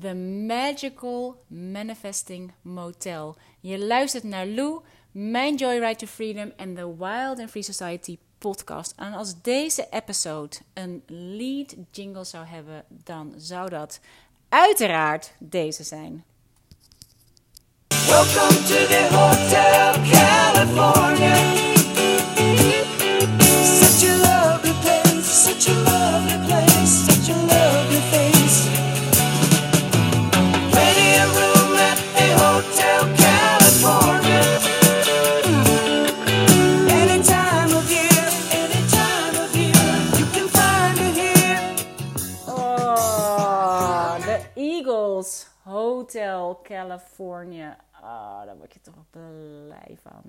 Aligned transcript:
The 0.00 0.14
Magical 0.46 1.42
Manifesting 1.46 2.52
Motel. 2.62 3.36
Je 3.60 3.78
luistert 3.78 4.24
naar 4.24 4.46
Lou, 4.46 4.80
mijn 5.10 5.54
Joyride 5.54 5.96
to 5.96 6.06
Freedom 6.06 6.52
en 6.56 6.74
de 6.74 6.94
Wild 6.98 7.38
and 7.38 7.50
Free 7.50 7.62
Society 7.62 8.18
podcast. 8.38 8.92
En 8.96 9.12
als 9.12 9.42
deze 9.42 9.86
episode 9.90 10.56
een 10.74 11.02
lead 11.06 11.74
jingle 11.90 12.24
zou 12.24 12.46
hebben, 12.46 12.84
dan 12.88 13.34
zou 13.36 13.68
dat 13.68 14.00
uiteraard 14.48 15.32
deze 15.38 15.82
zijn. 15.82 16.24
Welcome 17.88 18.62
to 18.62 18.86
the 18.86 19.08
Hotel 19.10 19.95
Hotel 46.56 46.86
California. 46.86 47.76
Ah, 47.90 48.46
daar 48.46 48.56
word 48.56 48.72
je 48.72 48.80
toch 48.80 48.94
blij 49.10 49.98
van. 50.02 50.22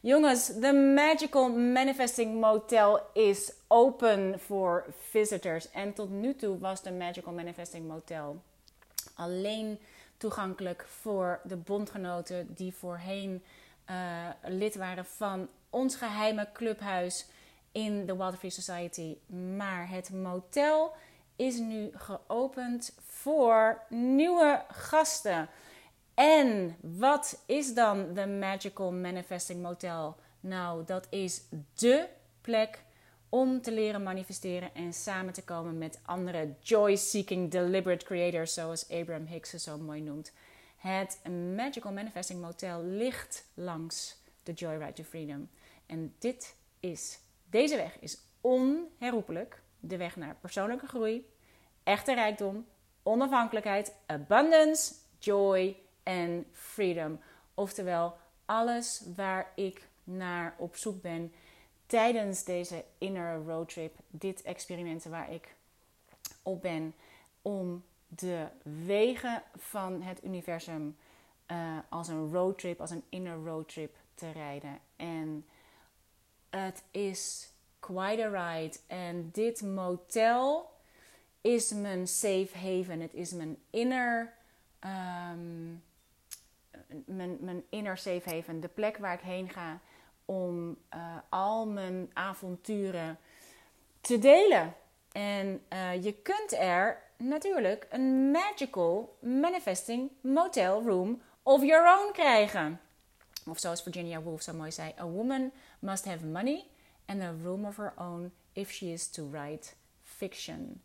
Jongens, 0.00 0.46
de 0.46 0.72
Magical 0.72 1.50
Manifesting 1.50 2.40
Motel 2.40 3.00
is 3.12 3.52
open 3.66 4.40
voor 4.40 4.86
visitors. 5.08 5.70
En 5.70 5.92
tot 5.92 6.10
nu 6.10 6.34
toe 6.34 6.58
was 6.58 6.82
de 6.82 6.92
Magical 6.92 7.32
Manifesting 7.32 7.88
Motel 7.88 8.42
alleen 9.14 9.78
toegankelijk 10.16 10.86
voor 11.00 11.40
de 11.44 11.56
bondgenoten 11.56 12.54
die 12.54 12.74
voorheen 12.74 13.42
uh, 13.90 13.96
lid 14.42 14.76
waren 14.76 15.04
van 15.04 15.48
ons 15.70 15.96
geheime 15.96 16.48
clubhuis 16.52 17.26
in 17.72 18.06
de 18.06 18.16
Wild 18.16 18.36
Free 18.36 18.50
Society. 18.50 19.16
Maar 19.56 19.88
het 19.88 20.12
motel 20.12 20.92
is 21.36 21.58
nu 21.58 21.90
geopend 21.94 22.92
voor 23.06 23.82
nieuwe 23.88 24.64
gasten. 24.68 25.48
En 26.20 26.76
wat 26.80 27.42
is 27.46 27.74
dan 27.74 28.14
de 28.14 28.26
Magical 28.26 28.92
Manifesting 28.92 29.62
Motel? 29.62 30.16
Nou, 30.40 30.84
dat 30.84 31.06
is 31.10 31.42
dé 31.74 32.06
plek 32.40 32.82
om 33.28 33.62
te 33.62 33.72
leren 33.72 34.02
manifesteren 34.02 34.74
en 34.74 34.92
samen 34.92 35.32
te 35.32 35.44
komen 35.44 35.78
met 35.78 36.00
andere 36.04 36.54
joy-seeking 36.60 37.50
deliberate 37.50 38.04
creators, 38.04 38.54
zoals 38.54 38.90
Abraham 38.90 39.26
Hicks 39.26 39.50
ze 39.50 39.58
zo 39.58 39.78
mooi 39.78 40.00
noemt. 40.00 40.32
Het 40.76 41.20
Magical 41.56 41.92
Manifesting 41.92 42.40
Motel 42.40 42.82
ligt 42.84 43.44
langs 43.54 44.16
de 44.42 44.52
Joyride 44.52 44.92
to 44.92 45.02
Freedom. 45.02 45.48
En 45.86 46.14
dit 46.18 46.56
is, 46.80 47.18
deze 47.50 47.76
weg 47.76 47.98
is 48.00 48.18
onherroepelijk 48.40 49.62
de 49.78 49.96
weg 49.96 50.16
naar 50.16 50.36
persoonlijke 50.40 50.86
groei, 50.86 51.26
echte 51.82 52.14
rijkdom, 52.14 52.66
onafhankelijkheid, 53.02 53.94
abundance, 54.06 54.94
joy 55.18 55.76
en 56.10 56.46
freedom. 56.52 57.20
Oftewel, 57.54 58.16
alles 58.44 59.02
waar 59.16 59.52
ik 59.54 59.88
naar 60.04 60.54
op 60.58 60.76
zoek 60.76 61.02
ben 61.02 61.32
tijdens 61.86 62.44
deze 62.44 62.84
inner 62.98 63.44
roadtrip, 63.44 63.96
dit 64.08 64.42
experiment 64.42 65.04
waar 65.04 65.32
ik 65.32 65.54
op 66.42 66.62
ben, 66.62 66.94
om 67.42 67.84
de 68.08 68.46
wegen 68.84 69.42
van 69.56 70.02
het 70.02 70.24
universum 70.24 70.96
uh, 71.46 71.78
als 71.88 72.08
een 72.08 72.32
roadtrip, 72.32 72.80
als 72.80 72.90
een 72.90 73.04
inner 73.08 73.36
roadtrip 73.44 73.96
te 74.14 74.30
rijden. 74.30 74.78
En 74.96 75.46
het 76.50 76.82
is 76.90 77.52
quite 77.78 78.24
a 78.24 78.52
ride. 78.52 78.76
En 78.86 79.30
dit 79.32 79.62
motel 79.62 80.70
is 81.40 81.72
mijn 81.72 82.08
safe 82.08 82.50
haven. 82.54 83.00
Het 83.00 83.14
is 83.14 83.32
mijn 83.32 83.56
inner, 83.70 84.32
um, 84.84 85.82
mijn, 87.06 87.64
inner 87.68 87.98
safe 87.98 88.34
haven. 88.34 88.60
De 88.60 88.68
plek 88.68 88.96
waar 88.96 89.14
ik 89.14 89.20
heen 89.20 89.48
ga 89.48 89.80
om 90.24 90.76
uh, 90.94 91.16
al 91.28 91.66
mijn 91.66 92.10
avonturen 92.12 93.18
te 94.00 94.18
delen. 94.18 94.74
En 95.12 95.62
uh, 95.72 96.04
je 96.04 96.12
kunt 96.12 96.52
er 96.52 97.02
natuurlijk 97.16 97.86
een 97.90 98.30
magical 98.30 99.16
manifesting 99.20 100.10
motel 100.20 100.82
room 100.82 101.22
of 101.42 101.62
your 101.62 101.98
own 101.98 102.12
krijgen. 102.12 102.80
Of 103.46 103.58
zoals 103.58 103.82
Virginia 103.82 104.22
Woolf 104.22 104.42
zo 104.42 104.52
mooi 104.52 104.72
zei: 104.72 104.94
A 104.98 105.06
woman 105.06 105.52
must 105.78 106.04
have 106.04 106.26
money 106.26 106.64
and 107.06 107.22
a 107.22 107.34
room 107.42 107.64
of 107.64 107.76
her 107.76 107.92
own 107.96 108.32
if 108.52 108.70
she 108.70 108.86
is 108.86 109.10
to 109.10 109.28
write 109.30 109.74
fiction. 110.02 110.82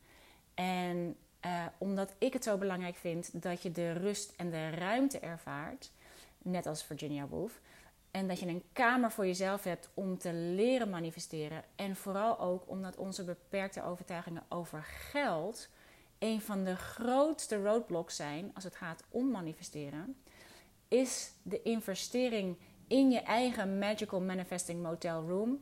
En 0.53 1.15
uh, 1.45 1.65
omdat 1.77 2.13
ik 2.17 2.33
het 2.33 2.43
zo 2.43 2.57
belangrijk 2.57 2.95
vind 2.95 3.41
dat 3.41 3.61
je 3.61 3.71
de 3.71 3.91
rust 3.91 4.33
en 4.37 4.49
de 4.49 4.69
ruimte 4.69 5.19
ervaart, 5.19 5.91
net 6.37 6.65
als 6.65 6.83
Virginia 6.83 7.27
Woolf, 7.27 7.61
en 8.11 8.27
dat 8.27 8.39
je 8.39 8.47
een 8.47 8.63
kamer 8.73 9.11
voor 9.11 9.25
jezelf 9.25 9.63
hebt 9.63 9.89
om 9.93 10.17
te 10.17 10.33
leren 10.33 10.89
manifesteren. 10.89 11.63
En 11.75 11.95
vooral 11.95 12.39
ook 12.39 12.69
omdat 12.69 12.95
onze 12.95 13.23
beperkte 13.23 13.83
overtuigingen 13.83 14.43
over 14.49 14.83
geld 14.83 15.69
een 16.19 16.41
van 16.41 16.63
de 16.63 16.75
grootste 16.75 17.61
roadblocks 17.61 18.15
zijn 18.15 18.51
als 18.53 18.63
het 18.63 18.75
gaat 18.75 19.03
om 19.09 19.31
manifesteren, 19.31 20.17
is 20.87 21.31
de 21.41 21.61
investering 21.61 22.57
in 22.87 23.11
je 23.11 23.19
eigen 23.19 23.79
Magical 23.79 24.21
Manifesting 24.21 24.81
Motel 24.81 25.27
Room 25.27 25.59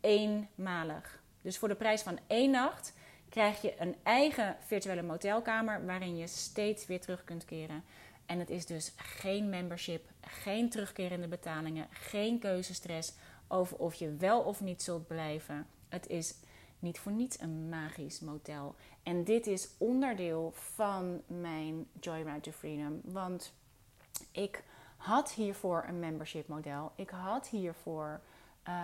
eenmalig. 0.00 1.22
Dus 1.42 1.58
voor 1.58 1.68
de 1.68 1.74
prijs 1.74 2.02
van 2.02 2.18
één 2.26 2.50
nacht 2.50 2.94
krijg 3.34 3.62
je 3.62 3.80
een 3.80 3.96
eigen 4.02 4.56
virtuele 4.60 5.02
motelkamer 5.02 5.86
waarin 5.86 6.16
je 6.16 6.26
steeds 6.26 6.86
weer 6.86 7.00
terug 7.00 7.24
kunt 7.24 7.44
keren. 7.44 7.84
En 8.26 8.38
het 8.38 8.50
is 8.50 8.66
dus 8.66 8.92
geen 8.96 9.48
membership, 9.48 10.08
geen 10.20 10.70
terugkerende 10.70 11.28
betalingen, 11.28 11.86
geen 11.90 12.38
keuzestress 12.38 13.12
over 13.48 13.76
of 13.76 13.94
je 13.94 14.16
wel 14.16 14.40
of 14.40 14.60
niet 14.60 14.82
zult 14.82 15.06
blijven. 15.06 15.66
Het 15.88 16.06
is 16.06 16.34
niet 16.78 16.98
voor 16.98 17.12
niets 17.12 17.40
een 17.40 17.68
magisch 17.68 18.20
motel. 18.20 18.74
En 19.02 19.24
dit 19.24 19.46
is 19.46 19.68
onderdeel 19.78 20.52
van 20.54 21.22
mijn 21.26 21.86
Joyride 22.00 22.40
to 22.40 22.50
Freedom. 22.50 23.00
Want 23.04 23.52
ik 24.30 24.62
had 24.96 25.32
hiervoor 25.32 25.84
een 25.88 25.98
membership 25.98 26.48
model. 26.48 26.92
Ik 26.96 27.10
had 27.10 27.48
hiervoor 27.48 28.20
uh, 28.68 28.74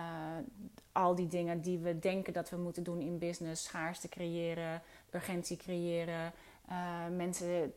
al 0.91 1.15
die 1.15 1.27
dingen 1.27 1.61
die 1.61 1.77
we 1.77 1.99
denken 1.99 2.33
dat 2.33 2.49
we 2.49 2.57
moeten 2.57 2.83
doen 2.83 3.01
in 3.01 3.17
business. 3.17 3.63
Schaarste 3.63 4.09
creëren, 4.09 4.81
urgentie 5.11 5.57
creëren, 5.57 6.33
uh, 6.69 6.75
mensen 7.15 7.73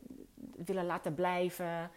willen 0.65 0.85
laten 0.85 1.15
blijven. 1.15 1.91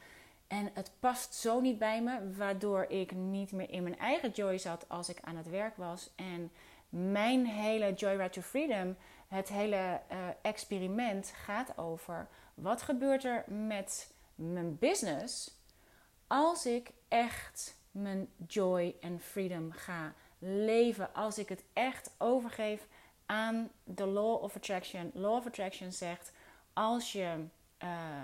En 0.47 0.71
het 0.75 0.91
past 1.01 1.35
zo 1.35 1.61
niet 1.61 1.79
bij 1.79 2.03
me, 2.03 2.35
waardoor 2.37 2.85
ik 2.85 3.13
niet 3.13 3.53
meer 3.53 3.71
in 3.71 3.83
mijn 3.83 3.99
eigen 3.99 4.31
joy 4.31 4.59
zat 4.59 4.89
als 4.89 5.09
ik 5.09 5.19
aan 5.21 5.37
het 5.37 5.51
werk 5.51 5.77
was. 5.77 6.11
En 6.17 6.51
mijn 6.89 7.47
hele 7.47 7.95
Joyride 7.95 8.31
to 8.31 8.41
Freedom, 8.41 8.97
het 9.29 9.49
hele 9.49 9.77
uh, 10.13 10.19
experiment 10.43 11.33
gaat 11.45 11.79
over 11.79 12.29
wat 12.55 12.83
gebeurt 12.83 13.25
er 13.25 13.45
met 13.47 14.13
mijn 14.35 14.79
business 14.79 15.57
als 16.27 16.67
ik 16.67 16.91
echt 17.09 17.78
mijn 18.03 18.29
joy 18.47 18.97
en 19.01 19.21
freedom 19.21 19.73
ga 19.73 20.15
leven. 20.39 21.15
Als 21.15 21.39
ik 21.39 21.49
het 21.49 21.65
echt 21.73 22.15
overgeef 22.19 22.87
aan 23.27 23.71
de 23.85 24.07
law 24.07 24.43
of 24.43 24.57
attraction. 24.57 25.11
Law 25.15 25.35
of 25.35 25.47
attraction 25.47 25.93
zegt 25.93 26.33
als 26.73 27.13
je 27.13 27.45
uh, 27.83 28.23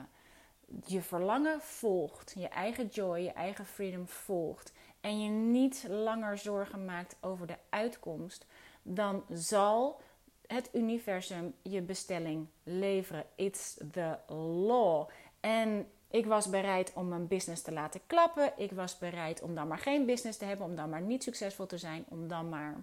je 0.86 1.02
verlangen 1.02 1.60
volgt, 1.60 2.34
je 2.36 2.48
eigen 2.48 2.86
joy, 2.86 3.18
je 3.18 3.32
eigen 3.32 3.66
freedom 3.66 4.08
volgt 4.08 4.72
en 5.00 5.22
je 5.22 5.30
niet 5.30 5.86
langer 5.88 6.38
zorgen 6.38 6.84
maakt 6.84 7.16
over 7.20 7.46
de 7.46 7.56
uitkomst, 7.68 8.46
dan 8.82 9.24
zal 9.28 10.00
het 10.46 10.70
universum 10.72 11.54
je 11.62 11.82
bestelling 11.82 12.48
leveren. 12.62 13.26
It's 13.34 13.78
the 13.90 14.18
law. 14.66 15.08
En 15.40 15.90
ik 16.14 16.26
was 16.26 16.50
bereid 16.50 16.92
om 16.92 17.08
mijn 17.08 17.26
business 17.26 17.62
te 17.62 17.72
laten 17.72 18.00
klappen. 18.06 18.52
Ik 18.56 18.72
was 18.72 18.98
bereid 18.98 19.42
om 19.42 19.54
dan 19.54 19.68
maar 19.68 19.78
geen 19.78 20.06
business 20.06 20.38
te 20.38 20.44
hebben, 20.44 20.66
om 20.66 20.76
dan 20.76 20.90
maar 20.90 21.00
niet 21.00 21.22
succesvol 21.22 21.66
te 21.66 21.78
zijn, 21.78 22.04
om 22.08 22.28
dan 22.28 22.48
maar 22.48 22.74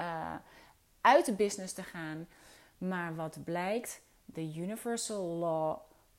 uh, 0.00 0.34
uit 1.00 1.26
de 1.26 1.32
business 1.32 1.72
te 1.72 1.82
gaan. 1.82 2.28
Maar 2.78 3.14
wat 3.14 3.44
blijkt? 3.44 4.00
The 4.32 4.54
universal 4.56 5.24
law 5.24 5.78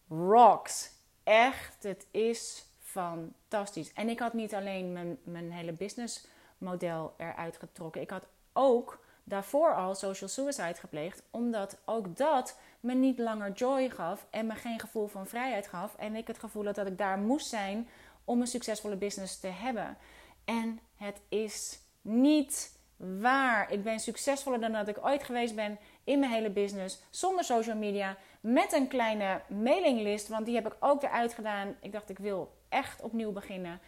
rocks. 0.09 0.91
Echt, 1.24 1.83
het 1.83 2.07
is 2.12 2.65
fantastisch. 2.79 3.94
En 3.94 4.09
ik 4.09 4.19
had 4.19 4.33
niet 4.33 4.53
alleen 4.53 4.94
mijn, 4.94 5.18
mijn 5.24 5.51
hele 5.51 5.74
businessmodel 5.74 7.13
eruit 7.18 7.57
getrokken. 7.57 8.01
Ik 8.01 8.09
had 8.09 8.25
ook 8.53 9.06
daarvoor 9.24 9.75
al 9.75 9.95
social 9.95 10.29
suicide 10.29 10.79
gepleegd. 10.79 11.21
Omdat 11.31 11.77
ook 11.86 12.18
dat 12.18 12.57
me 12.83 12.94
niet 12.94 13.19
langer 13.19 13.51
joy 13.51 13.89
gaf 13.89 14.27
en 14.30 14.47
me 14.47 14.56
geen 14.56 14.80
gevoel 14.80 15.07
van 15.07 15.27
vrijheid 15.27 15.68
gaf. 15.68 15.95
En 15.95 16.15
ik 16.15 16.27
het 16.27 16.39
gevoel 16.39 16.65
had 16.65 16.75
dat 16.75 16.88
ik 16.88 16.97
daar 16.97 17.18
moest 17.18 17.47
zijn 17.47 17.88
om 18.24 18.41
een 18.41 18.47
succesvolle 18.47 18.95
business 18.95 19.39
te 19.39 19.47
hebben. 19.47 19.97
En 20.45 20.80
het 20.95 21.21
is 21.30 21.80
niet 22.01 22.80
waar. 22.95 23.71
Ik 23.71 23.83
ben 23.83 24.00
succesvoller 24.00 24.59
dan 24.59 24.71
dat 24.71 24.88
ik 24.88 25.06
ooit 25.06 25.24
geweest 25.24 25.56
ben 25.56 25.80
in 26.03 26.19
mijn 26.19 26.31
hele 26.31 26.50
business. 26.50 27.03
Zonder 27.09 27.44
social 27.44 27.77
media. 27.77 28.18
Met 28.41 28.74
een 28.74 28.88
kleine 28.88 29.41
mailinglist. 29.47 30.27
Want 30.27 30.45
die 30.45 30.56
heb 30.56 30.68
ik 30.68 30.75
ook 30.79 31.03
eruit 31.03 31.33
gedaan. 31.33 31.75
Ik 31.81 31.91
dacht, 31.91 32.09
ik 32.09 32.19
wil 32.19 32.57
echt 32.69 33.01
opnieuw 33.01 33.31
beginnen. 33.31 33.79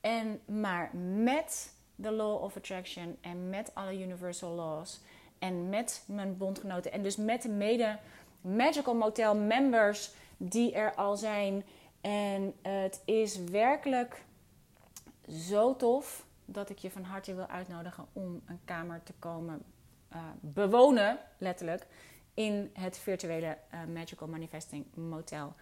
En 0.00 0.40
maar 0.46 0.90
met 0.96 1.74
de 1.94 2.10
law 2.10 2.42
of 2.42 2.56
attraction 2.56 3.18
en 3.20 3.50
met 3.50 3.74
alle 3.74 4.00
universal 4.00 4.50
laws 4.50 5.00
en 5.38 5.68
met 5.68 6.04
mijn 6.06 6.36
bondgenoten 6.36 6.92
en 6.92 7.02
dus 7.02 7.16
met 7.16 7.42
de 7.42 7.48
mede 7.48 7.98
Magical 8.46 8.94
Motel 8.94 9.36
members 9.36 10.10
die 10.36 10.72
er 10.72 10.94
al 10.94 11.16
zijn. 11.16 11.64
En 12.00 12.54
het 12.62 13.02
is 13.04 13.38
werkelijk 13.38 14.24
zo 15.28 15.76
tof 15.76 16.26
dat 16.44 16.70
ik 16.70 16.78
je 16.78 16.90
van 16.90 17.02
harte 17.02 17.34
wil 17.34 17.46
uitnodigen 17.46 18.06
om 18.12 18.42
een 18.46 18.60
kamer 18.64 19.02
te 19.02 19.12
komen 19.18 19.62
uh, 20.14 20.18
bewonen, 20.40 21.18
letterlijk, 21.38 21.86
in 22.34 22.70
het 22.72 22.98
virtuele 22.98 23.58
uh, 23.74 23.94
Magical 23.94 24.28
Manifesting 24.28 24.86
Motel. 24.94 25.54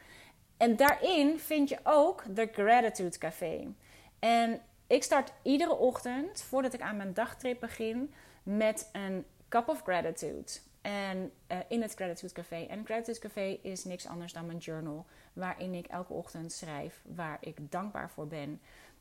En 0.56 0.76
daarin 0.76 1.38
vind 1.38 1.68
je 1.68 1.78
ook 1.82 2.22
de 2.28 2.48
Gratitude 2.52 3.18
Café. 3.18 3.74
En 4.18 4.60
ik 4.86 5.02
start 5.02 5.32
iedere 5.42 5.76
ochtend, 5.76 6.42
voordat 6.42 6.72
ik 6.72 6.80
aan 6.80 6.96
mijn 6.96 7.14
dagtrip 7.14 7.60
begin, 7.60 8.14
met 8.42 8.88
een 8.92 9.24
cup 9.48 9.68
of 9.68 9.82
gratitude. 9.82 10.52
En 10.84 11.32
uh, 11.48 11.58
in 11.68 11.82
het 11.82 11.94
Gratitude 11.94 12.32
Café. 12.32 12.64
En 12.64 12.84
Gratitude 12.84 13.18
Café 13.18 13.58
is 13.62 13.84
niks 13.84 14.06
anders 14.06 14.32
dan 14.32 14.46
mijn 14.46 14.58
journal. 14.58 15.06
Waarin 15.32 15.74
ik 15.74 15.86
elke 15.86 16.12
ochtend 16.12 16.52
schrijf 16.52 17.02
waar 17.04 17.38
ik 17.40 17.70
dankbaar 17.70 18.10
voor 18.10 18.26
ben. 18.26 18.60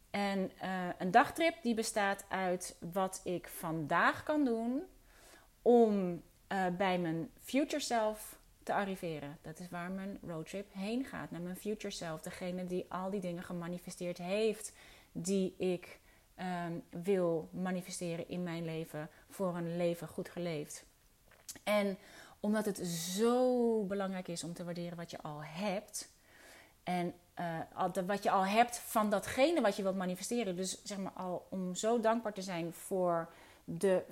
En 0.09 0.51
uh, 0.63 0.87
een 0.97 1.11
dagtrip 1.11 1.61
die 1.61 1.73
bestaat 1.73 2.25
uit 2.29 2.77
wat 2.91 3.21
ik 3.23 3.47
vandaag 3.47 4.23
kan 4.23 4.45
doen 4.45 4.83
om 5.61 6.21
uh, 6.47 6.65
bij 6.77 6.99
mijn 6.99 7.29
future 7.41 7.81
self 7.81 8.39
te 8.63 8.73
arriveren. 8.73 9.37
Dat 9.41 9.59
is 9.59 9.69
waar 9.69 9.91
mijn 9.91 10.19
roadtrip 10.27 10.73
heen 10.73 11.05
gaat. 11.05 11.31
Naar 11.31 11.41
mijn 11.41 11.57
future 11.57 11.93
self. 11.93 12.21
Degene 12.21 12.65
die 12.65 12.85
al 12.89 13.09
die 13.09 13.21
dingen 13.21 13.43
gemanifesteerd 13.43 14.17
heeft 14.17 14.73
die 15.11 15.55
ik 15.57 15.99
um, 16.39 16.83
wil 17.03 17.49
manifesteren 17.51 18.27
in 18.27 18.43
mijn 18.43 18.65
leven 18.65 19.09
voor 19.29 19.55
een 19.55 19.77
leven 19.77 20.07
goed 20.07 20.29
geleefd. 20.29 20.85
En 21.63 21.97
omdat 22.39 22.65
het 22.65 22.77
zo 22.87 23.83
belangrijk 23.83 24.27
is 24.27 24.43
om 24.43 24.53
te 24.53 24.63
waarderen 24.63 24.97
wat 24.97 25.11
je 25.11 25.21
al 25.21 25.43
hebt. 25.43 26.11
En 26.83 27.13
uh, 27.39 28.05
wat 28.05 28.23
je 28.23 28.31
al 28.31 28.45
hebt 28.45 28.77
van 28.77 29.09
datgene 29.09 29.61
wat 29.61 29.75
je 29.75 29.83
wilt 29.83 29.95
manifesteren. 29.95 30.55
Dus 30.55 30.83
zeg 30.83 30.97
maar 30.97 31.11
al 31.11 31.45
om 31.49 31.75
zo 31.75 31.99
dankbaar 31.99 32.33
te 32.33 32.41
zijn 32.41 32.73
voor 32.73 33.29
de, 33.63 34.03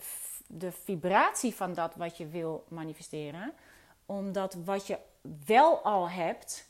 de 0.47 0.71
vibratie 0.71 1.55
van 1.55 1.73
dat 1.73 1.95
wat 1.95 2.17
je 2.17 2.27
wil 2.27 2.63
manifesteren. 2.67 3.53
Omdat 4.05 4.53
wat 4.53 4.88
je 4.88 4.97
wel 5.45 5.79
al 5.79 6.09
hebt 6.09 6.69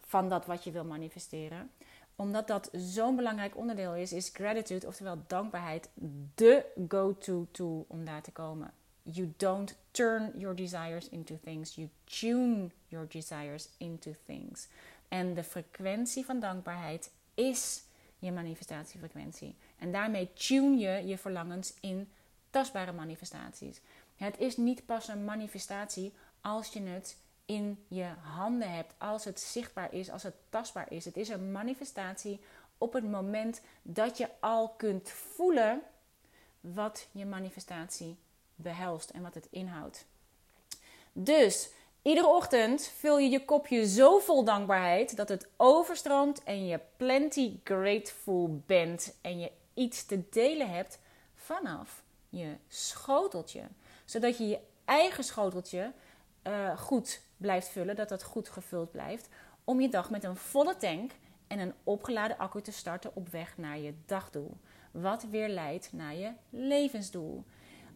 van 0.00 0.28
dat 0.28 0.46
wat 0.46 0.64
je 0.64 0.70
wil 0.70 0.84
manifesteren 0.84 1.70
omdat 2.18 2.46
dat 2.46 2.68
zo'n 2.72 3.16
belangrijk 3.16 3.56
onderdeel 3.56 3.94
is, 3.94 4.12
is 4.12 4.30
gratitude, 4.32 4.86
oftewel 4.86 5.18
dankbaarheid, 5.26 5.88
de 6.34 6.64
go-to 6.88 7.46
tool 7.50 7.84
om 7.88 8.04
daar 8.04 8.22
te 8.22 8.30
komen. 8.30 8.72
You 9.10 9.32
don't 9.36 9.74
turn 9.90 10.32
your 10.36 10.54
desires 10.54 11.08
into 11.08 11.38
things, 11.44 11.74
you 11.74 11.88
tune 12.04 12.72
your 12.88 13.06
desires 13.08 13.68
into 13.78 14.14
things. 14.24 14.68
En 15.08 15.34
de 15.34 15.44
frequentie 15.44 16.24
van 16.24 16.40
dankbaarheid 16.40 17.10
is 17.34 17.82
je 18.18 18.32
manifestatiefrequentie. 18.32 19.54
En 19.78 19.92
daarmee 19.92 20.32
tune 20.32 20.78
je 20.78 21.06
je 21.06 21.18
verlangens 21.18 21.74
in 21.80 22.08
tastbare 22.50 22.92
manifestaties. 22.92 23.80
Het 24.16 24.38
is 24.38 24.56
niet 24.56 24.86
pas 24.86 25.08
een 25.08 25.24
manifestatie 25.24 26.12
als 26.40 26.72
je 26.72 26.82
het 26.82 27.16
in 27.44 27.84
je 27.88 28.06
handen 28.20 28.72
hebt, 28.74 28.94
als 28.98 29.24
het 29.24 29.40
zichtbaar 29.40 29.94
is, 29.94 30.10
als 30.10 30.22
het 30.22 30.34
tastbaar 30.48 30.92
is. 30.92 31.04
Het 31.04 31.16
is 31.16 31.28
een 31.28 31.52
manifestatie 31.52 32.40
op 32.78 32.92
het 32.92 33.10
moment 33.10 33.60
dat 33.82 34.18
je 34.18 34.28
al 34.40 34.68
kunt 34.68 35.10
voelen 35.10 35.82
wat 36.60 37.08
je 37.12 37.26
manifestatie 37.26 38.16
behelst 38.58 39.10
en 39.10 39.22
wat 39.22 39.34
het 39.34 39.48
inhoudt. 39.50 40.06
Dus 41.12 41.70
iedere 42.02 42.26
ochtend 42.26 42.92
vul 42.96 43.18
je 43.18 43.30
je 43.30 43.44
kopje 43.44 43.88
zo 43.88 44.18
vol 44.18 44.44
dankbaarheid 44.44 45.16
dat 45.16 45.28
het 45.28 45.48
overstroomt 45.56 46.42
en 46.42 46.66
je 46.66 46.80
plenty 46.96 47.60
grateful 47.64 48.62
bent 48.66 49.14
en 49.20 49.38
je 49.40 49.50
iets 49.74 50.04
te 50.04 50.28
delen 50.30 50.70
hebt 50.70 50.98
vanaf 51.34 52.02
je 52.28 52.56
schoteltje. 52.68 53.62
Zodat 54.04 54.38
je 54.38 54.48
je 54.48 54.58
eigen 54.84 55.24
schoteltje 55.24 55.92
uh, 56.46 56.78
goed 56.78 57.20
blijft 57.36 57.68
vullen, 57.68 57.96
dat 57.96 58.08
dat 58.08 58.22
goed 58.22 58.48
gevuld 58.48 58.90
blijft. 58.90 59.28
Om 59.64 59.80
je 59.80 59.88
dag 59.88 60.10
met 60.10 60.24
een 60.24 60.36
volle 60.36 60.76
tank 60.76 61.12
en 61.46 61.58
een 61.58 61.74
opgeladen 61.84 62.38
accu 62.38 62.62
te 62.62 62.72
starten 62.72 63.10
op 63.14 63.28
weg 63.28 63.56
naar 63.56 63.78
je 63.78 63.94
dagdoel. 64.06 64.56
Wat 64.90 65.24
weer 65.30 65.48
leidt 65.48 65.92
naar 65.92 66.14
je 66.14 66.32
levensdoel. 66.50 67.44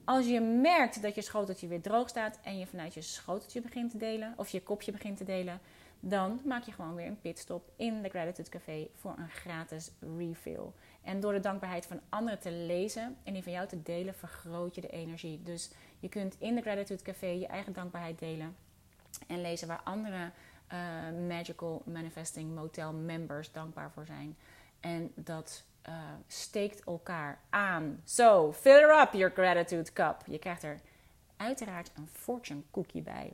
Als 0.04 0.26
je 0.26 0.40
merkt 0.40 1.02
dat 1.02 1.14
je 1.14 1.22
schoteltje 1.22 1.66
weer 1.66 1.80
droog 1.80 2.08
staat 2.08 2.38
en 2.42 2.58
je 2.58 2.66
vanuit 2.66 2.94
je 2.94 3.02
schoteltje 3.02 3.60
begint 3.60 3.90
te 3.90 3.96
delen, 3.96 4.34
of 4.36 4.48
je 4.48 4.62
kopje 4.62 4.92
begint 4.92 5.16
te 5.16 5.24
delen, 5.24 5.60
dan 6.00 6.40
maak 6.44 6.62
je 6.62 6.72
gewoon 6.72 6.94
weer 6.94 7.06
een 7.06 7.20
pitstop 7.20 7.70
in 7.76 8.02
de 8.02 8.08
Gratitude 8.08 8.48
Café 8.48 8.88
voor 8.94 9.14
een 9.18 9.30
gratis 9.30 9.90
refill. 10.18 10.72
En 11.02 11.20
door 11.20 11.32
de 11.32 11.40
dankbaarheid 11.40 11.86
van 11.86 12.00
anderen 12.08 12.38
te 12.38 12.50
lezen 12.50 13.16
en 13.22 13.32
die 13.32 13.42
van 13.42 13.52
jou 13.52 13.68
te 13.68 13.82
delen, 13.82 14.14
vergroot 14.14 14.74
je 14.74 14.80
de 14.80 14.88
energie. 14.88 15.42
Dus 15.42 15.70
je 16.00 16.08
kunt 16.08 16.36
in 16.38 16.54
de 16.54 16.60
Gratitude 16.60 17.02
Café 17.02 17.26
je 17.26 17.46
eigen 17.46 17.72
dankbaarheid 17.72 18.18
delen 18.18 18.56
en 19.26 19.40
lezen 19.40 19.68
waar 19.68 19.80
andere 19.84 20.30
uh, 20.72 20.78
Magical 21.28 21.82
Manifesting 21.84 22.54
Motel 22.54 22.92
members 22.92 23.52
dankbaar 23.52 23.90
voor 23.90 24.06
zijn. 24.06 24.36
En 24.80 25.12
dat 25.14 25.64
uh, 25.88 25.94
steekt 26.26 26.84
elkaar 26.84 27.38
aan. 27.50 28.00
So, 28.04 28.52
fill 28.52 29.00
up, 29.00 29.12
your 29.12 29.32
gratitude 29.34 29.92
cup. 29.92 30.16
Je 30.26 30.38
krijgt 30.38 30.62
er 30.62 30.80
uiteraard 31.36 31.90
een 31.96 32.08
fortune 32.12 32.62
cookie 32.70 33.02
bij. 33.02 33.32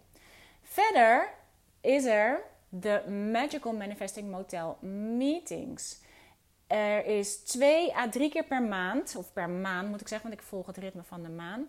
Verder 0.63 1.29
is 1.81 2.05
er 2.05 2.41
de 2.69 3.11
Magical 3.33 3.73
Manifesting 3.73 4.31
Motel 4.31 4.79
Meetings. 5.17 6.01
Er 6.67 7.05
is 7.05 7.37
twee 7.37 7.97
à 7.97 8.09
drie 8.09 8.31
keer 8.31 8.45
per 8.45 8.63
maand, 8.63 9.17
of 9.17 9.33
per 9.33 9.51
maand 9.51 9.89
moet 9.89 10.01
ik 10.01 10.09
zeggen, 10.09 10.29
want 10.29 10.41
ik 10.41 10.47
volg 10.47 10.67
het 10.67 10.77
ritme 10.77 11.03
van 11.03 11.23
de 11.23 11.29
maan. 11.29 11.69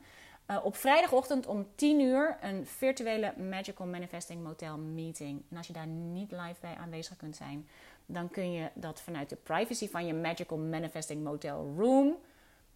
Uh, 0.51 0.65
op 0.65 0.75
vrijdagochtend 0.75 1.45
om 1.45 1.67
10 1.75 1.99
uur 1.99 2.37
een 2.41 2.65
virtuele 2.65 3.33
Magical 3.37 3.87
Manifesting 3.87 4.43
Motel 4.43 4.77
meeting. 4.77 5.41
En 5.49 5.57
als 5.57 5.67
je 5.67 5.73
daar 5.73 5.87
niet 5.87 6.31
live 6.31 6.55
bij 6.61 6.75
aanwezig 6.75 7.17
kunt 7.17 7.35
zijn, 7.35 7.67
dan 8.05 8.29
kun 8.29 8.51
je 8.51 8.69
dat 8.73 9.01
vanuit 9.01 9.29
de 9.29 9.35
privacy 9.35 9.89
van 9.89 10.05
je 10.05 10.13
Magical 10.13 10.57
Manifesting 10.57 11.23
Motel 11.23 11.73
room 11.77 12.15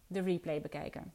de 0.06 0.20
replay 0.20 0.60
bekijken. 0.60 1.12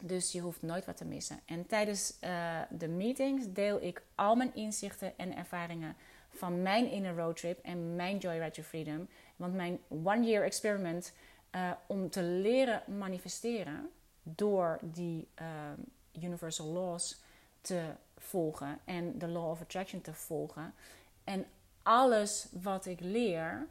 Dus 0.00 0.32
je 0.32 0.40
hoeft 0.40 0.62
nooit 0.62 0.84
wat 0.84 0.96
te 0.96 1.04
missen. 1.04 1.40
En 1.44 1.66
tijdens 1.66 2.16
uh, 2.24 2.60
de 2.70 2.88
meetings 2.88 3.44
deel 3.52 3.82
ik 3.82 4.02
al 4.14 4.34
mijn 4.34 4.54
inzichten 4.54 5.18
en 5.18 5.36
ervaringen 5.36 5.96
van 6.28 6.62
mijn 6.62 6.90
inner 6.90 7.16
roadtrip 7.16 7.58
en 7.62 7.96
mijn 7.96 8.18
Joyride 8.18 8.50
to 8.50 8.62
Freedom. 8.62 9.08
Want 9.36 9.54
mijn 9.54 9.78
one 10.04 10.26
year 10.26 10.44
experiment 10.44 11.12
uh, 11.54 11.70
om 11.86 12.10
te 12.10 12.22
leren 12.22 12.82
manifesteren 12.98 13.90
door 14.22 14.78
die 14.82 15.28
uh, 15.40 15.46
universal 16.22 16.66
laws 16.66 17.20
te 17.60 17.90
volgen 18.18 18.78
en 18.84 19.18
de 19.18 19.28
law 19.28 19.50
of 19.50 19.60
attraction 19.60 20.00
te 20.00 20.14
volgen. 20.14 20.74
En 21.24 21.46
alles 21.82 22.46
wat 22.62 22.86
ik 22.86 23.00
leer, 23.00 23.66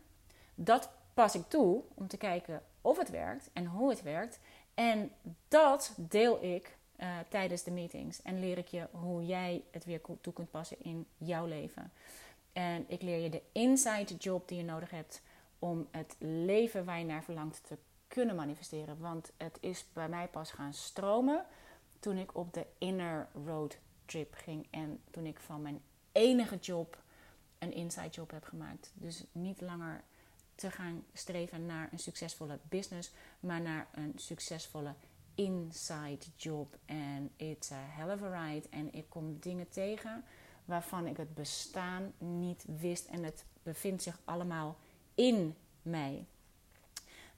dat 0.55 0.89
pas 1.13 1.35
ik 1.35 1.43
toe 1.47 1.81
om 1.93 2.07
te 2.07 2.17
kijken 2.17 2.61
of 2.81 2.97
het 2.97 3.09
werkt 3.09 3.49
en 3.53 3.65
hoe 3.65 3.89
het 3.89 4.01
werkt. 4.01 4.39
En 4.73 5.11
dat 5.47 5.93
deel 5.95 6.43
ik 6.43 6.77
uh, 6.97 7.17
tijdens 7.29 7.63
de 7.63 7.71
meetings. 7.71 8.21
En 8.21 8.39
leer 8.39 8.57
ik 8.57 8.67
je 8.67 8.87
hoe 8.91 9.25
jij 9.25 9.63
het 9.71 9.85
weer 9.85 10.01
toe 10.21 10.33
kunt 10.33 10.51
passen 10.51 10.77
in 10.79 11.05
jouw 11.17 11.45
leven. 11.45 11.91
En 12.53 12.85
ik 12.87 13.01
leer 13.01 13.17
je 13.17 13.29
de 13.29 13.41
inside 13.51 14.15
job 14.15 14.47
die 14.47 14.57
je 14.57 14.63
nodig 14.63 14.89
hebt 14.89 15.21
om 15.59 15.87
het 15.91 16.15
leven 16.19 16.85
waar 16.85 16.99
je 16.99 17.05
naar 17.05 17.23
verlangt 17.23 17.61
te 17.67 17.77
kunnen 18.11 18.35
manifesteren. 18.35 18.99
Want 18.99 19.31
het 19.37 19.57
is 19.59 19.85
bij 19.93 20.09
mij 20.09 20.27
pas 20.27 20.51
gaan 20.51 20.73
stromen 20.73 21.45
toen 21.99 22.17
ik 22.17 22.35
op 22.35 22.53
de 22.53 22.65
inner 22.77 23.27
road 23.45 23.77
trip 24.05 24.33
ging. 24.33 24.67
En 24.69 25.01
toen 25.11 25.25
ik 25.25 25.39
van 25.39 25.61
mijn 25.61 25.81
enige 26.11 26.57
job 26.57 26.97
een 27.59 27.73
inside 27.73 28.09
job 28.09 28.31
heb 28.31 28.43
gemaakt. 28.43 28.91
Dus 28.93 29.23
niet 29.31 29.61
langer 29.61 30.03
te 30.55 30.71
gaan 30.71 31.03
streven 31.13 31.65
naar 31.65 31.89
een 31.91 31.99
succesvolle 31.99 32.59
business, 32.69 33.11
maar 33.39 33.61
naar 33.61 33.87
een 33.91 34.13
succesvolle 34.15 34.93
inside 35.35 36.25
job. 36.35 36.77
En 36.85 37.31
it's 37.35 37.71
a 37.71 37.85
hell 37.87 38.13
of 38.13 38.21
a 38.21 38.45
ride. 38.45 38.67
En 38.69 38.93
ik 38.93 39.05
kom 39.09 39.39
dingen 39.39 39.69
tegen 39.69 40.23
waarvan 40.65 41.07
ik 41.07 41.17
het 41.17 41.33
bestaan 41.33 42.13
niet 42.17 42.65
wist. 42.79 43.07
En 43.07 43.23
het 43.23 43.45
bevindt 43.63 44.03
zich 44.03 44.19
allemaal 44.23 44.77
in 45.15 45.55
mij. 45.81 46.25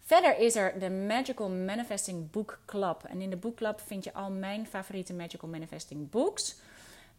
Verder 0.06 0.38
is 0.38 0.56
er 0.56 0.80
de 0.80 0.90
Magical 0.90 1.50
Manifesting 1.50 2.32
Book 2.32 2.60
Club. 2.66 3.04
En 3.04 3.22
in 3.22 3.30
de 3.30 3.36
Book 3.36 3.56
Club 3.56 3.82
vind 3.86 4.04
je 4.04 4.14
al 4.14 4.32
mijn 4.32 4.68
favoriete 4.68 5.14
Magical 5.14 5.50
Manifesting 5.50 6.10
books. 6.10 6.56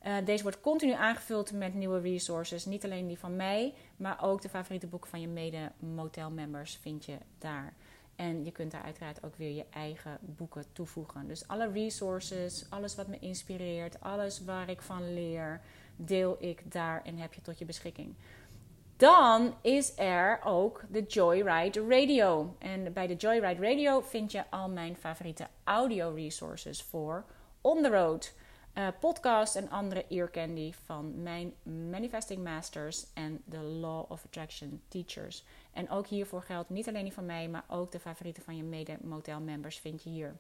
Uh, 0.07 0.17
deze 0.25 0.43
wordt 0.43 0.61
continu 0.61 0.93
aangevuld 0.93 1.53
met 1.53 1.75
nieuwe 1.75 2.01
resources. 2.01 2.65
Niet 2.65 2.85
alleen 2.85 3.07
die 3.07 3.19
van 3.19 3.37
mij, 3.37 3.75
maar 3.97 4.23
ook 4.23 4.43
de 4.43 4.49
favoriete 4.49 4.87
boeken 4.87 5.11
van 5.11 5.21
je 5.21 5.29
mede 5.29 5.73
motel 5.79 6.31
members 6.31 6.79
vind 6.81 7.05
je 7.05 7.17
daar. 7.39 7.73
En 8.17 8.45
je 8.45 8.51
kunt 8.51 8.71
daar 8.71 8.83
uiteraard 8.83 9.25
ook 9.25 9.37
weer 9.37 9.55
je 9.55 9.65
eigen 9.71 10.19
boeken 10.21 10.65
toevoegen. 10.73 11.29
Dus 11.29 11.49
alle 11.49 11.71
resources, 11.71 12.67
alles 12.71 12.95
wat 12.95 13.07
me 13.07 13.19
inspireert, 13.19 14.01
alles 14.01 14.45
waar 14.45 14.69
ik 14.69 14.83
van 14.83 15.15
leer, 15.15 15.61
deel 15.97 16.37
ik 16.41 16.73
daar 16.73 17.03
en 17.05 17.17
heb 17.19 17.35
je 17.35 17.41
tot 17.41 17.59
je 17.59 17.65
beschikking. 17.65 18.15
Dan 18.97 19.55
is 19.61 19.99
er 19.99 20.41
ook 20.45 20.85
de 20.89 21.03
Joyride 21.03 21.87
Radio. 21.89 22.57
En 22.59 22.93
bij 22.93 23.07
de 23.07 23.15
Joyride 23.15 23.69
Radio 23.69 24.01
vind 24.01 24.33
je 24.33 24.51
al 24.51 24.69
mijn 24.69 24.97
favoriete 24.97 25.47
audio 25.65 26.13
resources 26.15 26.83
voor 26.83 27.25
on 27.61 27.83
the 27.83 27.89
road. 27.89 28.35
Uh, 28.75 28.89
podcast 29.01 29.57
en 29.57 29.71
andere 29.71 30.05
ear 30.09 30.31
candy 30.31 30.73
van 30.85 31.23
mijn 31.23 31.55
Manifesting 31.91 32.45
Masters 32.45 33.07
en 33.15 33.43
de 33.45 33.59
Law 33.59 34.11
of 34.11 34.25
Attraction 34.25 34.83
Teachers. 34.89 35.45
En 35.73 35.91
ook 35.91 36.07
hiervoor 36.07 36.43
geldt 36.43 36.71
niet 36.71 36.89
alleen 36.89 37.05
die 37.05 37.13
van 37.13 37.27
mij, 37.27 37.49
maar 37.49 37.65
ook 37.69 37.93
de 37.93 38.01
favorieten 38.01 38.43
van 38.43 38.57
je 38.57 38.63
mede 38.63 38.97
motel 39.03 39.41
members 39.41 39.79
vind 39.79 40.03
je 40.03 40.11
hier. 40.11 40.37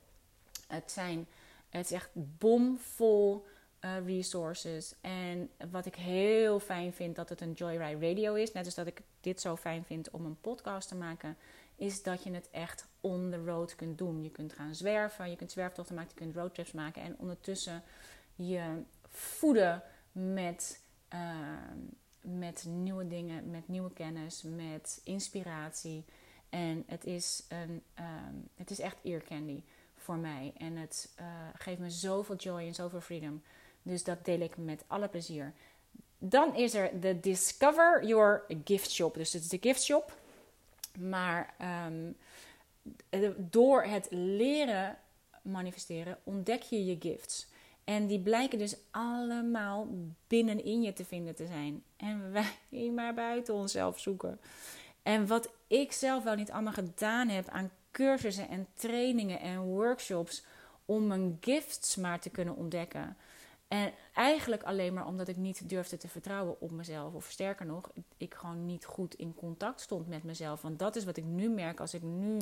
Het 0.66 0.92
zijn, 0.92 1.26
het 1.68 1.84
is 1.84 1.92
echt 1.92 2.10
bomvol 2.12 3.44
uh, 3.84 4.06
resources. 4.06 4.94
En 5.00 5.50
wat 5.70 5.86
ik 5.86 5.94
heel 5.94 6.60
fijn 6.60 6.92
vind 6.92 7.16
dat 7.16 7.28
het 7.28 7.40
een 7.40 7.52
Joyride 7.52 8.06
Radio 8.08 8.34
is, 8.34 8.52
net 8.52 8.64
als 8.64 8.74
dat 8.74 8.86
ik 8.86 9.00
dit 9.20 9.40
zo 9.40 9.56
fijn 9.56 9.84
vind 9.84 10.10
om 10.10 10.24
een 10.24 10.40
podcast 10.40 10.88
te 10.88 10.94
maken, 10.94 11.36
is 11.76 12.02
dat 12.02 12.22
je 12.22 12.30
het 12.30 12.50
echt 12.50 12.86
on 13.00 13.30
the 13.30 13.44
road 13.44 13.74
kunt 13.74 13.98
doen. 13.98 14.22
Je 14.22 14.30
kunt 14.30 14.52
gaan 14.52 14.74
zwerven, 14.74 15.30
je 15.30 15.36
kunt 15.36 15.52
zwerftochten 15.52 15.94
maken, 15.94 16.10
je 16.14 16.20
kunt 16.20 16.36
roadtrips 16.36 16.72
maken 16.72 17.02
en 17.02 17.14
ondertussen 17.18 17.82
je 18.34 18.82
voeden 19.08 19.82
met, 20.12 20.80
ehm, 21.08 21.78
met 22.20 22.64
nieuwe 22.68 23.06
dingen, 23.06 23.50
met 23.50 23.68
nieuwe 23.68 23.92
kennis, 23.92 24.42
met 24.42 25.00
inspiratie. 25.04 26.04
En 26.48 26.84
het 26.86 27.04
is, 27.04 27.44
een, 27.48 27.82
ehm, 27.94 28.34
het 28.56 28.70
is 28.70 28.78
echt 28.78 28.96
ear 29.02 29.22
candy 29.22 29.62
voor 29.94 30.16
mij. 30.16 30.52
En 30.56 30.76
het 30.76 31.14
uh, 31.20 31.26
geeft 31.54 31.80
me 31.80 31.90
zoveel 31.90 32.36
joy 32.36 32.60
en 32.60 32.74
zoveel 32.74 33.00
freedom. 33.00 33.42
Dus 33.84 34.04
dat 34.04 34.24
deel 34.24 34.40
ik 34.40 34.56
met 34.56 34.84
alle 34.86 35.08
plezier. 35.08 35.52
Dan 36.18 36.56
is 36.56 36.74
er 36.74 37.00
de 37.00 37.20
Discover 37.20 38.06
Your 38.06 38.44
Gift 38.64 38.90
Shop. 38.90 39.14
Dus 39.14 39.32
het 39.32 39.42
is 39.42 39.48
de 39.48 39.58
gift 39.60 39.82
shop. 39.82 40.16
Maar 40.98 41.54
um, 41.90 42.16
door 43.36 43.82
het 43.82 44.06
leren 44.10 44.98
manifesteren 45.42 46.18
ontdek 46.24 46.62
je 46.62 46.84
je 46.84 46.96
gifts. 47.00 47.46
En 47.84 48.06
die 48.06 48.20
blijken 48.20 48.58
dus 48.58 48.76
allemaal 48.90 49.88
binnenin 50.26 50.82
je 50.82 50.92
te 50.92 51.04
vinden 51.04 51.34
te 51.34 51.46
zijn. 51.46 51.82
En 51.96 52.32
wij 52.32 52.90
maar 52.94 53.14
buiten 53.14 53.54
onszelf 53.54 53.98
zoeken. 54.00 54.40
En 55.02 55.26
wat 55.26 55.50
ik 55.66 55.92
zelf 55.92 56.24
wel 56.24 56.34
niet 56.34 56.50
allemaal 56.50 56.72
gedaan 56.72 57.28
heb 57.28 57.48
aan 57.48 57.70
cursussen 57.90 58.48
en 58.48 58.66
trainingen 58.74 59.40
en 59.40 59.60
workshops 59.60 60.44
om 60.84 61.06
mijn 61.06 61.38
gifts 61.40 61.96
maar 61.96 62.20
te 62.20 62.30
kunnen 62.30 62.56
ontdekken. 62.56 63.16
En 63.74 63.92
eigenlijk 64.12 64.62
alleen 64.62 64.94
maar 64.94 65.06
omdat 65.06 65.28
ik 65.28 65.36
niet 65.36 65.68
durfde 65.68 65.96
te 65.96 66.08
vertrouwen 66.08 66.60
op 66.60 66.70
mezelf. 66.70 67.14
Of 67.14 67.30
sterker 67.30 67.66
nog, 67.66 67.90
ik 68.16 68.34
gewoon 68.34 68.66
niet 68.66 68.84
goed 68.84 69.14
in 69.14 69.34
contact 69.34 69.80
stond 69.80 70.08
met 70.08 70.22
mezelf. 70.22 70.62
Want 70.62 70.78
dat 70.78 70.96
is 70.96 71.04
wat 71.04 71.16
ik 71.16 71.24
nu 71.24 71.48
merk 71.48 71.80
als 71.80 71.94
ik 71.94 72.02
nu 72.02 72.38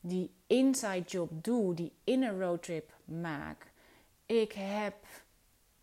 die 0.00 0.30
inside 0.46 1.02
job 1.02 1.30
doe, 1.32 1.74
die 1.74 1.92
inner 2.04 2.40
roadtrip 2.40 2.92
maak 3.04 3.66
ik 4.28 4.52
heb 4.52 4.94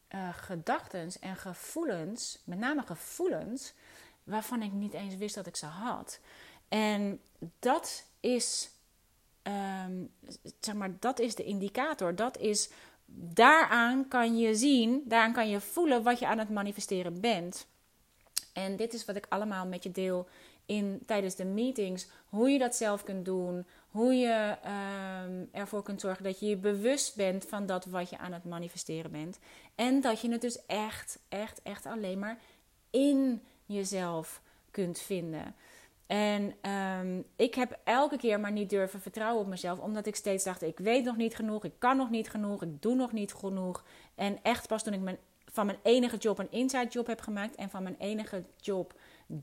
uh, 0.10 0.34
gedachten 0.34 1.12
en 1.20 1.36
gevoelens, 1.36 2.42
met 2.44 2.60
name 2.60 2.82
gevoelens, 2.82 3.74
waarvan 4.24 4.62
ik 4.62 4.72
niet 4.72 4.94
eens 4.94 5.16
wist 5.16 5.36
dat 5.36 5.48
ik 5.48 5.56
ze 5.56 5.66
had. 5.66 6.20
En 6.68 7.22
dat 7.60 8.06
is, 8.20 8.70
ehm, 9.42 10.04
zeg 10.60 10.76
maar, 10.76 11.00
dat 11.00 11.20
is 11.20 11.36
de 11.36 11.44
indicator. 11.44 12.16
Dat 12.16 12.38
is, 12.38 12.70
daaraan 13.06 14.08
kan 14.08 14.38
je 14.38 14.56
zien, 14.56 15.04
daaraan 15.06 15.34
kan 15.34 15.50
je 15.50 15.60
voelen 15.60 16.04
wat 16.04 16.20
je 16.20 16.28
aan 16.28 16.40
het 16.40 16.50
manifesteren 16.50 17.22
bent. 17.22 17.68
En 18.54 18.76
dit 18.76 18.94
is 18.94 19.06
wat 19.06 19.16
ik 19.16 19.26
allemaal 19.30 19.66
met 19.66 19.84
je 19.84 19.92
deel 19.92 20.28
in, 20.66 21.02
tijdens 21.06 21.36
de 21.36 21.46
meetings. 21.46 22.08
Hoe 22.26 22.50
je 22.50 22.60
dat 22.60 22.76
zelf 22.76 23.04
kunt 23.04 23.26
doen. 23.26 23.66
Hoe 23.90 24.14
je 24.14 24.58
ehm, 24.64 25.46
ervoor 25.52 25.84
kunt 25.84 26.02
zorgen 26.02 26.24
dat 26.24 26.40
je 26.40 26.46
je 26.46 26.58
bewust 26.58 27.16
bent 27.16 27.46
van 27.46 27.66
dat 27.66 27.86
wat 27.86 28.10
je 28.10 28.18
aan 28.18 28.34
het 28.34 28.44
manifesteren 28.44 29.12
bent. 29.12 29.40
En 29.76 30.02
dat 30.02 30.22
je 30.22 30.32
het 30.32 30.42
dus 30.42 30.66
echt, 30.66 31.20
echt, 31.30 31.62
echt 31.62 31.86
alleen 31.86 32.20
maar 32.20 32.38
in 32.90 33.42
jezelf 33.66 34.42
kunt 34.72 35.00
vinden. 35.00 35.56
En 36.08 36.54
ehm, 36.62 37.22
ik 37.36 37.56
heb 37.56 37.80
elke 37.84 38.18
keer 38.18 38.40
maar 38.40 38.52
niet 38.52 38.70
durven 38.70 39.02
vertrouwen 39.02 39.42
op 39.42 39.48
mezelf, 39.48 39.80
omdat 39.80 40.06
ik 40.06 40.16
steeds 40.16 40.44
dacht: 40.44 40.62
ik 40.62 40.80
weet 40.80 41.04
nog 41.04 41.16
niet 41.16 41.36
genoeg, 41.36 41.64
ik 41.64 41.74
kan 41.78 41.98
nog 41.98 42.10
niet 42.10 42.30
genoeg, 42.30 42.64
ik 42.64 42.82
doe 42.82 42.96
nog 42.96 43.12
niet 43.12 43.34
genoeg. 43.34 43.84
En 44.16 44.40
echt 44.44 44.68
pas 44.68 44.84
toen 44.84 44.94
ik 44.94 45.00
mijn, 45.00 45.18
van 45.52 45.66
mijn 45.66 45.80
enige 45.84 46.18
job 46.18 46.40
een 46.40 46.52
inside 46.52 46.88
job 46.88 47.08
heb 47.08 47.22
gemaakt 47.22 47.56
en 47.56 47.70
van 47.70 47.84
mijn 47.84 47.96
enige 48.00 48.44
job 48.62 48.94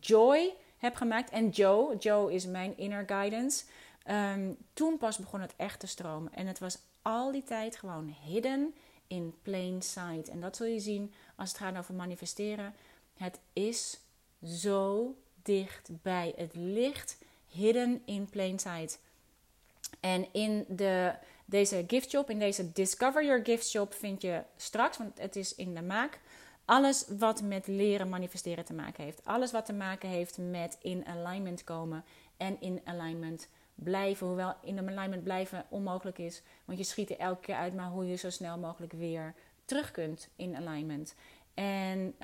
joy 0.00 0.54
heb 0.76 0.95
gemaakt. 0.95 1.31
En 1.31 1.49
Joe, 1.49 1.97
Joe 1.97 2.33
is 2.33 2.47
mijn 2.47 2.76
inner 2.76 3.04
guidance. 3.07 3.64
Um, 4.11 4.57
toen 4.73 4.99
pas 4.99 5.19
begon 5.19 5.40
het 5.40 5.54
echt 5.57 5.81
te 5.81 5.87
stromen. 5.87 6.33
En 6.33 6.47
het 6.47 6.59
was 6.59 6.78
al 7.02 7.33
die 7.33 7.45
tijd 7.45 7.76
gewoon 7.76 8.16
hidden 8.25 8.75
in 9.07 9.35
plain 9.42 9.83
sight. 9.83 10.28
En 10.28 10.40
dat 10.40 10.57
zul 10.57 10.66
je 10.66 10.81
zien 10.81 11.12
als 11.37 11.49
het 11.49 11.59
gaat 11.59 11.78
over 11.78 11.95
manifesteren. 11.95 12.75
Het 13.14 13.40
is 13.52 14.00
zo 14.42 15.14
dichtbij. 15.42 16.32
Het 16.37 16.54
ligt 16.54 17.18
hidden 17.46 18.02
in 18.04 18.28
plain 18.30 18.58
sight. 18.58 19.00
En 20.00 20.26
in 20.32 20.64
de, 20.68 21.14
deze 21.44 21.84
gift 21.87 22.11
shop, 22.11 22.30
in 22.30 22.38
deze 22.38 22.72
Discover 22.72 23.25
Your 23.25 23.44
Gift 23.44 23.68
shop, 23.68 23.94
vind 23.94 24.22
je 24.22 24.42
straks, 24.56 24.99
want 24.99 25.18
het 25.18 25.37
is 25.37 25.54
in 25.54 25.75
de 25.75 25.82
maak, 25.82 26.20
alles 26.64 27.04
wat 27.18 27.42
met 27.42 27.66
leren 27.66 28.08
manifesteren 28.08 28.64
te 28.64 28.72
maken 28.72 29.04
heeft. 29.04 29.20
Alles 29.25 29.52
wat 29.52 29.66
te 29.66 29.72
maken 29.72 30.08
heeft 30.08 30.38
met 30.38 30.78
in 30.80 31.06
alignment 31.06 31.64
komen 31.64 32.04
en 32.37 32.61
in 32.61 32.80
alignment 32.84 33.49
blijven. 33.75 34.26
Hoewel 34.26 34.54
in 34.62 34.78
alignment 34.78 35.22
blijven 35.22 35.66
onmogelijk 35.68 36.18
is, 36.18 36.42
want 36.64 36.78
je 36.78 36.84
schiet 36.84 37.11
er 37.11 37.18
elke 37.18 37.40
keer 37.40 37.54
uit, 37.54 37.75
maar 37.75 37.90
hoe 37.90 38.06
je 38.06 38.16
zo 38.16 38.30
snel 38.30 38.58
mogelijk 38.58 38.92
weer 38.92 39.34
terug 39.64 39.90
kunt 39.90 40.28
in 40.37 40.56
alignment. 40.56 41.14
En 41.54 42.14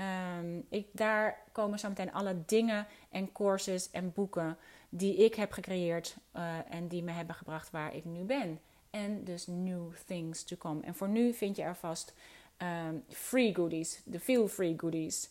daar 0.93 1.39
komen 1.53 1.79
zo 1.79 1.89
meteen 1.89 2.13
alle 2.13 2.37
dingen 2.47 2.87
en 3.11 3.33
courses 3.33 3.91
en 3.91 4.13
boeken 4.13 4.57
die 4.89 5.17
ik 5.17 5.35
heb 5.35 5.53
gecreëerd 5.53 6.17
uh, 6.37 6.57
en 6.71 6.89
die 6.89 7.03
me 7.03 7.11
hebben 7.11 7.35
gebracht 7.35 7.71
waar 7.71 7.95
ik 7.95 8.05
nu 8.05 8.23
ben. 8.23 8.61
En 8.91 9.25
dus 9.25 9.47
new 9.47 9.93
things 10.07 10.45
to 10.45 10.57
come. 10.57 10.81
En 10.83 10.95
voor 10.95 11.09
nu 11.09 11.35
vind 11.35 11.57
je 11.57 11.63
er 11.63 11.77
vast 11.77 12.15
um, 12.59 13.05
free 13.09 13.55
goodies, 13.55 14.01
de 14.05 14.21
feel 14.21 14.49
free 14.49 14.75
goodies. 14.77 15.31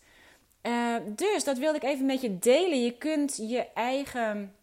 Uh, 0.63 0.95
dus 1.15 1.43
dat 1.43 1.57
wilde 1.57 1.77
ik 1.77 1.83
even 1.83 2.05
met 2.05 2.21
je 2.21 2.39
delen. 2.39 2.83
Je 2.83 2.97
kunt 2.97 3.37
je 3.37 3.67
eigen 3.73 4.55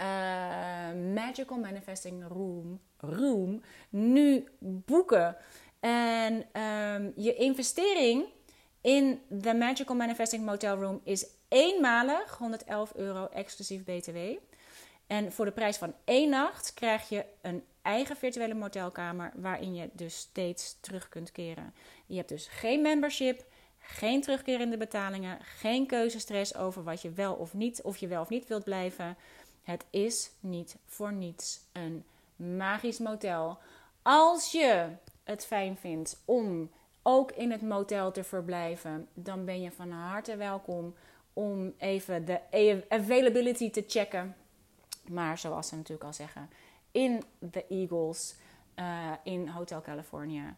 uh, 0.00 1.12
Magical 1.14 1.58
Manifesting 1.58 2.24
Room, 2.28 2.80
room 2.96 3.62
nu 3.88 4.48
boeken. 4.58 5.36
En 5.80 6.34
um, 6.62 7.12
je 7.16 7.34
investering 7.34 8.24
in 8.84 9.22
de 9.28 9.54
Magical 9.54 9.96
Manifesting 9.96 10.44
Motel 10.44 10.76
Room 10.76 11.00
is 11.04 11.26
eenmalig 11.48 12.36
111 12.38 12.94
euro 12.94 13.26
exclusief 13.26 13.84
BTW. 13.84 14.18
En 15.06 15.32
voor 15.32 15.44
de 15.44 15.50
prijs 15.50 15.76
van 15.76 15.94
één 16.04 16.30
nacht 16.30 16.74
krijg 16.74 17.08
je 17.08 17.24
een 17.42 17.64
eigen 17.82 18.16
virtuele 18.16 18.54
motelkamer 18.54 19.32
waarin 19.34 19.74
je 19.74 19.88
dus 19.92 20.16
steeds 20.16 20.76
terug 20.80 21.08
kunt 21.08 21.32
keren. 21.32 21.74
Je 22.06 22.16
hebt 22.16 22.28
dus 22.28 22.46
geen 22.46 22.82
membership, 22.82 23.44
geen 23.78 24.20
terugkerende 24.20 24.76
betalingen, 24.76 25.38
geen 25.40 25.86
keuzestress 25.86 26.54
over 26.56 26.84
wat 26.84 27.02
je 27.02 27.10
wel 27.10 27.34
of 27.34 27.54
niet, 27.54 27.82
of 27.82 27.96
je 27.96 28.06
wel 28.06 28.20
of 28.20 28.28
niet 28.28 28.48
wilt 28.48 28.64
blijven. 28.64 29.16
Het 29.62 29.84
is 29.90 30.30
niet 30.40 30.76
voor 30.86 31.12
niets 31.12 31.60
een 31.72 32.04
magisch 32.36 32.98
motel. 32.98 33.58
Als 34.02 34.52
je 34.52 34.88
het 35.22 35.46
fijn 35.46 35.76
vindt 35.76 36.22
om 36.24 36.70
ook 37.06 37.32
in 37.32 37.50
het 37.50 37.62
motel 37.62 38.10
te 38.10 38.24
verblijven, 38.24 39.08
dan 39.14 39.44
ben 39.44 39.60
je 39.60 39.70
van 39.70 39.90
harte 39.90 40.36
welkom 40.36 40.94
om 41.32 41.74
even 41.78 42.24
de 42.24 42.40
availability 42.88 43.70
te 43.70 43.84
checken. 43.86 44.36
Maar 45.08 45.38
zoals 45.38 45.68
ze 45.68 45.76
natuurlijk 45.76 46.04
al 46.04 46.12
zeggen, 46.12 46.50
in 46.90 47.22
de 47.38 47.66
Eagles, 47.68 48.36
uh, 48.76 49.12
in 49.22 49.48
Hotel 49.48 49.80
California. 49.80 50.56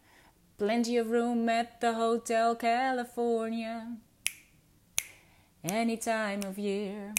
Plenty 0.55 0.99
of 0.99 1.07
room 1.09 1.49
at 1.49 1.67
the 1.79 1.93
Hotel 1.93 2.55
California. 2.55 3.97
Any 5.61 5.97
time 5.97 6.39
of 6.47 6.57
year. 6.57 7.13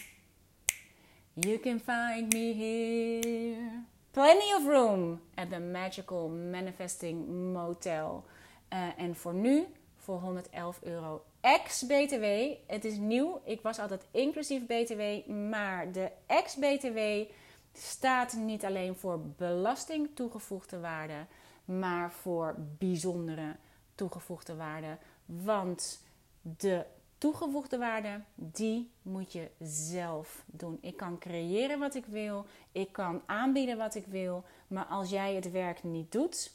You 1.34 1.58
can 1.58 1.80
find 1.80 2.32
me 2.32 2.52
here. 2.52 3.84
Plenty 4.10 4.54
of 4.56 4.66
room 4.66 5.20
at 5.34 5.50
the 5.50 5.60
Magical 5.60 6.28
Manifesting 6.28 7.52
Motel. 7.52 8.24
Uh, 8.72 8.88
en 8.96 9.16
voor 9.16 9.34
nu 9.34 9.66
voor 9.96 10.20
111 10.20 10.78
euro 10.82 11.24
ex-BTW. 11.40 12.24
Het 12.66 12.84
is 12.84 12.96
nieuw. 12.96 13.40
Ik 13.44 13.60
was 13.60 13.78
altijd 13.78 14.06
inclusief 14.10 14.66
BTW. 14.66 15.30
Maar 15.30 15.92
de 15.92 16.10
ex-BTW 16.26 16.98
staat 17.72 18.32
niet 18.32 18.64
alleen 18.64 18.94
voor 18.94 19.20
belasting 19.20 20.08
toegevoegde 20.14 20.80
waarde, 20.80 21.26
maar 21.64 22.12
voor 22.12 22.54
bijzondere 22.78 23.56
toegevoegde 23.94 24.56
waarde. 24.56 24.98
Want 25.24 26.02
de 26.40 26.84
toegevoegde 27.18 27.78
waarde, 27.78 28.20
die 28.34 28.90
moet 29.02 29.32
je 29.32 29.50
zelf 29.60 30.44
doen. 30.46 30.78
Ik 30.80 30.96
kan 30.96 31.18
creëren 31.18 31.78
wat 31.78 31.94
ik 31.94 32.06
wil, 32.06 32.46
ik 32.72 32.92
kan 32.92 33.22
aanbieden 33.26 33.76
wat 33.76 33.94
ik 33.94 34.06
wil, 34.06 34.44
maar 34.66 34.84
als 34.84 35.10
jij 35.10 35.34
het 35.34 35.50
werk 35.50 35.82
niet 35.82 36.12
doet, 36.12 36.52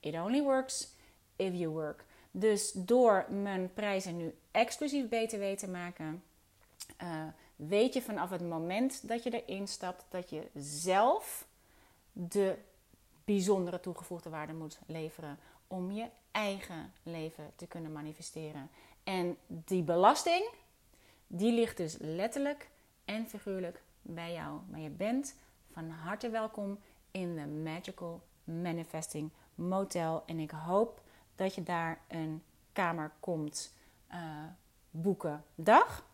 it 0.00 0.14
only 0.14 0.42
works 0.42 0.94
if 1.36 1.54
you 1.54 1.68
work. 1.68 2.04
Dus 2.30 2.72
door 2.72 3.26
mijn 3.30 3.72
prijzen 3.74 4.16
nu 4.16 4.34
exclusief 4.50 5.08
BTW 5.08 5.42
te 5.42 5.68
maken, 5.68 6.22
uh, 7.02 7.22
weet 7.56 7.94
je 7.94 8.02
vanaf 8.02 8.30
het 8.30 8.48
moment 8.48 9.08
dat 9.08 9.22
je 9.22 9.42
erin 9.42 9.68
stapt 9.68 10.04
dat 10.08 10.30
je 10.30 10.42
zelf 10.54 11.46
de 12.12 12.56
bijzondere 13.24 13.80
toegevoegde 13.80 14.30
waarde 14.30 14.52
moet 14.52 14.78
leveren 14.86 15.38
om 15.66 15.92
je 15.92 16.06
eigen 16.30 16.92
leven 17.02 17.52
te 17.56 17.66
kunnen 17.66 17.92
manifesteren. 17.92 18.70
En 19.04 19.36
die 19.46 19.82
belasting, 19.82 20.48
die 21.26 21.52
ligt 21.52 21.76
dus 21.76 21.96
letterlijk 21.98 22.70
en 23.04 23.28
figuurlijk 23.28 23.82
bij 24.02 24.32
jou. 24.32 24.60
Maar 24.70 24.80
je 24.80 24.90
bent 24.90 25.34
van 25.72 25.90
harte 25.90 26.30
welkom 26.30 26.78
in 27.10 27.36
de 27.36 27.46
Magical 27.46 28.22
Manifesting 28.44 29.30
Motel. 29.54 30.22
En 30.26 30.38
ik 30.38 30.50
hoop 30.50 31.00
dat 31.36 31.54
je 31.54 31.62
daar 31.62 32.00
een 32.08 32.42
kamer 32.72 33.10
komt 33.20 33.74
uh, 34.12 34.18
boeken. 34.90 35.44
Dag! 35.54 36.05